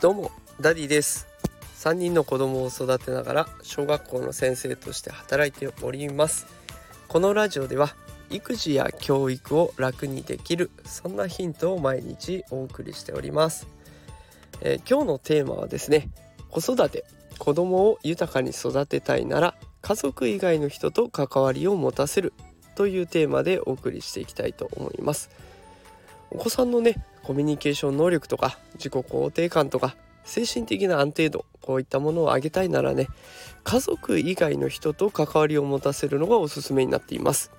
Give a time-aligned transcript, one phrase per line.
[0.00, 1.26] どうもダディです。
[1.78, 6.46] 3人の子供を育てながら小学校の先生として働いております。
[7.08, 7.94] このラジオでは
[8.30, 13.66] 育児や教育を楽にできるそんなヒントを毎日お送りしております、
[14.60, 16.10] えー、今日のテーマはですね
[16.50, 17.04] 子育て
[17.38, 22.32] 子供を豊かに育てたいなら家族以外の人と関わりを持たせる
[22.76, 25.30] というテーマでお送りしていきたいと思います。
[26.30, 33.08] お子さんのねコミュニケーション能力とか自己肯定感とか精神的な安定度こういったものを上げたいならね
[33.64, 37.50] 家族以外の人と関わりを持たせるのがおすすめになっています。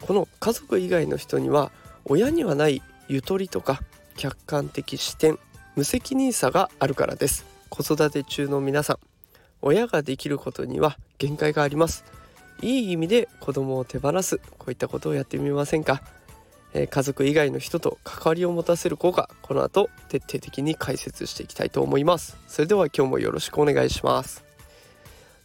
[0.00, 1.70] この家族以外の人には
[2.04, 3.80] 親にはないゆとりとか
[4.16, 5.38] 客観的視点
[5.76, 7.46] 無責任さがあるからです。
[7.68, 8.98] 子育て中の皆さん
[9.62, 12.04] 親ができることには限界があります。
[12.60, 14.38] いい意味で子供を手放す。
[14.58, 16.02] こういったことをやってみませんか？
[16.74, 22.36] え家族以外の人と関わりを持たせる効果この後徹底的に解説していきたいと思います。
[22.46, 24.44] それでは今日もよろしくお願いします。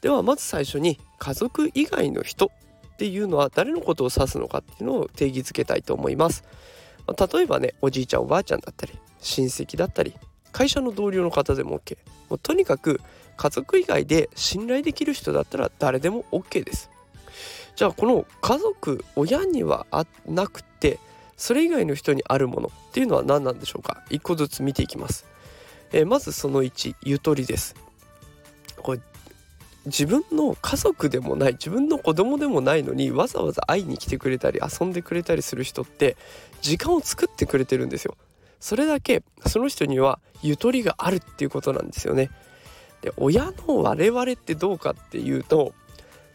[0.01, 2.51] ではまず最初に家族以外の人
[2.93, 6.43] っていうのは誰のことを指すのかっていうのを定義づけたいと思います。
[7.07, 10.13] 例えばねおじいちゃんおばあちゃんだったり親戚だったり
[10.51, 11.97] 会社の同僚の方でも OK
[12.29, 13.01] もうとにかく
[13.35, 16.89] 家族以外で信頼できる人だったら誰でも OK です。
[17.77, 19.85] じゃあこの家族親には
[20.25, 20.99] なくて
[21.37, 24.03] それ以外の人にあるものっていうのは何なんでしょうか？
[24.09, 25.27] 一個ずつ見ていきます、
[25.91, 27.75] えー、まずその1ゆとりです。
[28.77, 28.99] これ
[29.85, 36.17] 自分の家族でもない自分の子供でもないのにわざわざ会いに来てくれたり遊んでくれたりする人って
[36.61, 38.17] 時間を作ってくれてるんですよ。
[38.59, 42.31] それだけその人にはゆとりがあるっていうことなんですよね。
[43.01, 45.75] で親の我々ってどうかっていうと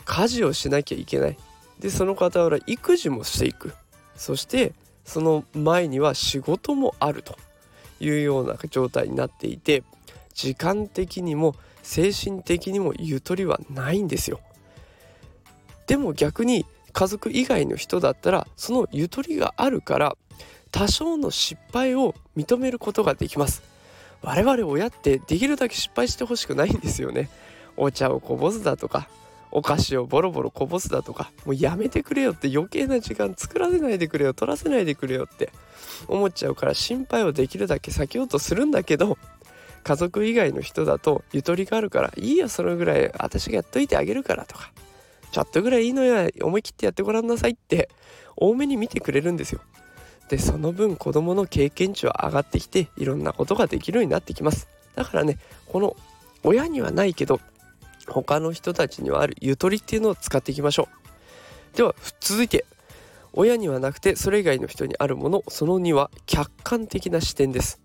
[0.05, 1.37] 家事をしなきゃいけない。
[1.79, 3.75] でその傍ら育児もしていく。
[4.17, 4.73] そして
[5.05, 7.37] その前には仕事もあると。
[8.03, 9.85] いうような状態になっていて
[10.35, 14.41] 時間的にも精神的にもゆとりはないんですよ。
[15.87, 20.17] でも逆に家族以外の人だったらそのゆとりがあるから
[20.71, 23.63] 多少の失敗を認めることができます。
[24.23, 27.29] 我々親ってできるだけ失敗してほしくないんですよね。
[27.77, 29.09] お茶をこぼすだとか
[29.53, 35.53] お菓子をボロボロこぼすだとかもうやめてくれよって余計な時間作らせないでくれよ取らせないでくれよって
[36.09, 39.19] 思っちゃうから心配をできるだけ避けようとするんだけど
[39.85, 44.73] 家族以外の人だとゆとりがあるからいいよそのぐらい私がやっといてあげるからとか
[45.33, 47.89] ちょっとぐらいいいのや思い切ってやってごらんなさいって
[48.37, 49.61] 多めに見てくれるんですよ。
[50.29, 54.69] でその分子供の経験値は上がってきていろんなことができるようになってきます。
[54.95, 55.97] だからねこの
[56.43, 57.41] 親にはないけど
[58.13, 60.89] 他の人たちにはあるゆとりっていうのを使っていきましょ
[61.75, 61.77] う。
[61.77, 62.65] では続いて
[63.33, 67.81] 親にはなくてそれ以外の人にあるものその2は客観的な視点です。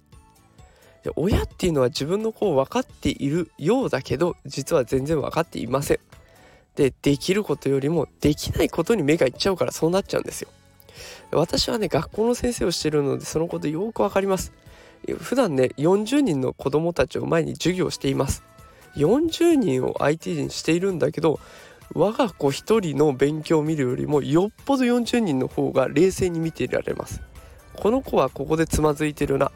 [1.04, 6.00] で親っていうのは自分の子を分かっているようだけど実は全然分かっていません。
[6.76, 10.50] でできることよりもできないことに目がいっちゃうからそうなっちゃうんですよ。
[11.32, 14.52] 私はね学校の先生をしてるのでそのことよくわかります。
[15.20, 18.44] 普段ね40人の子供たちを前に授業しています。
[18.98, 21.40] 40人を相手にしているんだけど
[21.94, 27.22] 我が子一人の勉強を見るよりもよっぽど40人の方が冷静に見ていられます。
[27.76, 29.52] この子はここでつまずいてるな。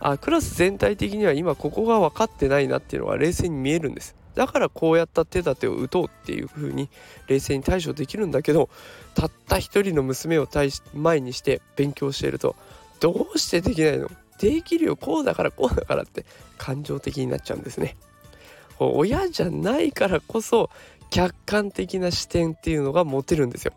[0.00, 4.16] あクラス全体的には今ここが分かってないなっていうのが冷静に見えるんです。
[4.34, 6.90] だからこうやった手立てを打とうっていう風に
[7.26, 8.68] 冷静に対処できるんだけど
[9.14, 12.54] たった一人の娘を対し前にして勉強していると
[13.00, 14.10] どうしてできないの？
[14.38, 16.26] できるよこうだからこうだからって
[16.58, 17.96] 感情的になっちゃうんですね。
[18.78, 20.70] 親じゃないからこそ
[21.10, 23.72] 客観的な視点っていうのが持てるんですよ。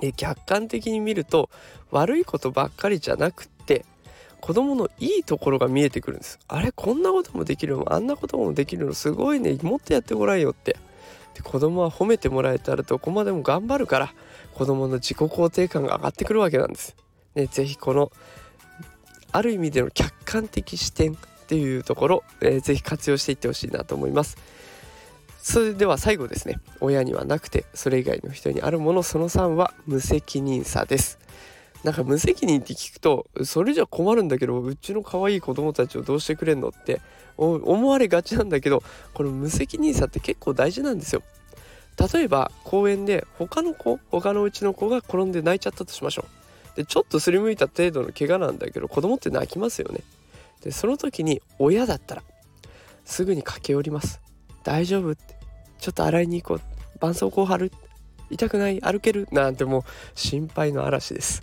[0.00, 1.48] で客観的に見ると
[1.90, 3.86] 悪いことばっかりじゃなくって
[4.40, 6.38] 子供のいいところが見えてくるんです。
[6.48, 7.92] あれこんなこともできるの？
[7.92, 10.76] あんなこともできるのすごいねもっとやってごらんよって。
[11.34, 14.12] で子供は褒めてもらえたらどこまでも頑張るから
[14.54, 16.96] 子供の自己肯定感が上がってくるわけなんです。
[17.34, 18.10] ね、ぜひこの
[19.32, 21.16] ある意味での客観的視点
[21.46, 24.36] っていうところ、えー、ぜひ活用していってほしいなと思います。
[25.40, 26.58] それでは最後ですね。
[26.80, 31.20] 親にはなくてそれ以外の人にあるものその3は無責任さです。
[31.84, 37.00] なんか無責任って聞くとそれじゃ困るんだけどうちの可愛い子供たちをどうしてくれんのって
[37.36, 38.82] 思われがちなんだけど
[39.14, 41.22] この無責任さって結構大事なんですよ。
[42.12, 46.24] 例えば公園で他の子他のうちの子が転んで泣いちゃったとしましょ
[46.74, 46.76] う。
[46.76, 50.00] でちょっとすりむいた程度の怪我なんだけど子供って泣きますよね。
[50.62, 52.22] でその時に親だったら
[53.04, 54.20] すぐに駆け寄ります。
[54.64, 55.36] 大丈夫って。
[55.78, 56.60] ちょっと洗いに行こう。
[56.94, 57.72] 絆創膏貼る。
[58.30, 58.80] 痛くない？
[58.80, 59.28] 歩ける？
[59.30, 59.82] なんてもう
[60.14, 61.42] 心配の嵐です。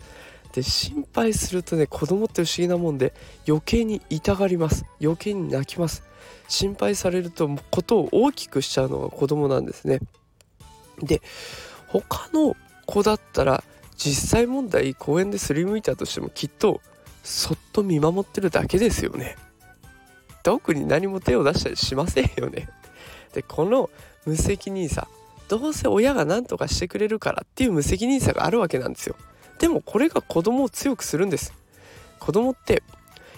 [0.51, 3.13] で心配するとね子供って不思議なもんで
[3.47, 4.85] 余計に痛がります。
[5.01, 6.03] 余計に泣きます。
[6.47, 9.99] 心配されるとことを大きくしちゃうのが子供なんですね。
[11.01, 11.21] で
[11.87, 12.55] 他の
[12.85, 13.63] 子だったら
[13.95, 16.81] 実際問題公園ですりむいたとしてもきっと
[17.23, 19.37] そっと見守ってるだけですよね。
[20.43, 22.69] 特に何も手を出したりしませんよね。
[23.33, 23.89] でこの
[24.25, 25.07] 無責任さ
[25.47, 29.15] どうせ親が何とかしてくれるからっていう無責任さがあるわけなんですよ。
[29.59, 31.53] でもこれが子供を強くするんです。
[32.19, 32.83] 子供って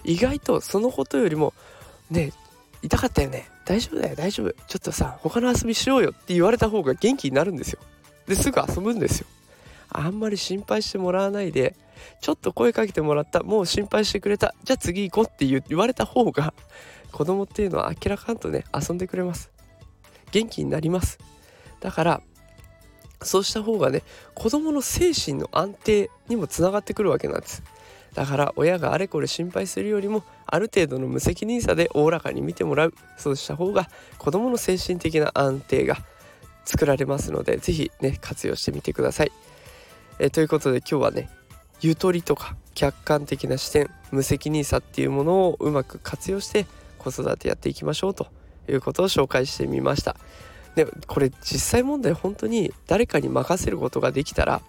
[0.04, 1.54] 意外とそのことよりも
[2.10, 2.34] ね
[2.82, 3.50] 痛かったよね。
[3.66, 4.16] 大丈夫だよ。
[4.16, 4.52] 大丈夫。
[4.68, 7.80] ちょっとさ他の遊びしようよって言われた方が元気になるんですよ。
[8.28, 9.28] ですぐ遊ぶんですよ。
[10.00, 11.76] あんまり心配してもらわないで
[12.22, 16.54] ちょっと声かけてもらったもう心配してくれたじゃあ次行こうって言われた方が
[17.12, 19.52] 子供っていうのは明らかんとね遊んでくれます。
[20.32, 21.18] 元気になります。
[21.80, 22.22] だから
[23.22, 24.04] そうした方がね
[24.34, 27.64] 子供の精神の安定にもつながってくるわけなんです。
[28.14, 32.94] だから親があれこれ心配するよりもある程度の無責任さでおおらかに見てもらう。
[33.18, 35.98] そうした方が子供の精神的な安定が
[36.66, 39.32] 作られますので是非ね活用してみてください。
[40.20, 41.30] えということで今日はね
[41.82, 46.66] ゆとりとか客観的な視点無責任さっていうものをうまく活用して
[46.98, 48.28] 子育てやっていきましょうと
[48.70, 50.16] いうことを紹介してみました。
[50.76, 54.62] でこれ実際問題本当に誰かに任せることができたら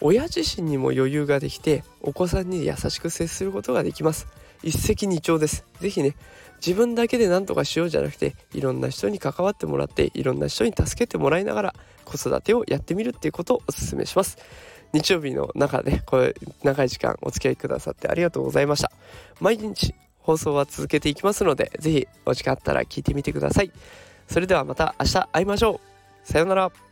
[0.00, 4.26] 親自身にも余裕ができてお子さんに優しく接することができます。
[4.62, 5.64] 一石二鳥です。
[5.80, 6.16] 是非ね
[6.64, 11.74] 自分だけで何とかしようじゃなくていろんな人に関わってもらっていろんな人に助けてもらいながら
[12.04, 14.38] 子育てをやってみるっていうことをお勧めします。
[14.92, 18.90] 日曜日の中でこれ長い時間お付き合いくださってありがとうございました。
[19.40, 23.72] 毎日放送は続けていきますのでぜひお時間あったら聞いてみてください。
[24.28, 25.80] それではまた明日会いましょ
[26.24, 26.26] う。
[26.26, 26.87] さようなら。